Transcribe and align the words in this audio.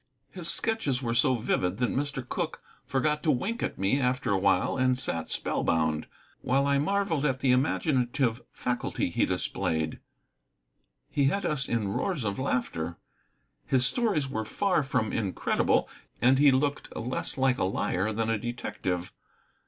His 0.31 0.47
sketches 0.49 1.03
were 1.03 1.13
so 1.13 1.35
vivid 1.35 1.77
that 1.77 1.91
Mr. 1.91 2.27
Cooke 2.27 2.59
forgot 2.87 3.21
to 3.21 3.29
wink 3.29 3.61
at 3.61 3.77
me 3.77 3.99
after 3.99 4.31
a 4.31 4.37
while 4.39 4.75
and 4.75 4.97
sat 4.97 5.29
spellbound, 5.29 6.07
while 6.41 6.65
I 6.65 6.79
marvelled 6.79 7.23
at 7.23 7.41
the 7.41 7.51
imaginative 7.51 8.41
faculty 8.51 9.11
he 9.11 9.27
displayed. 9.27 9.99
He 11.11 11.25
had 11.25 11.45
us 11.45 11.69
in 11.69 11.89
roars 11.89 12.23
of 12.23 12.39
laughter. 12.39 12.97
His 13.67 13.85
stories 13.85 14.27
were 14.27 14.43
far 14.43 14.81
from 14.81 15.13
incredible, 15.13 15.87
and 16.19 16.39
he 16.39 16.49
looked 16.51 16.95
less 16.95 17.37
like 17.37 17.59
a 17.59 17.63
liar 17.63 18.11
than 18.11 18.31
a 18.31 18.39
detective. 18.39 19.13